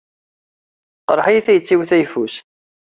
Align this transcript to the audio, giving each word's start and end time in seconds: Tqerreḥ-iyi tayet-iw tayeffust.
Tqerreḥ-iyi 0.99 1.41
tayet-iw 1.45 1.81
tayeffust. 1.89 2.45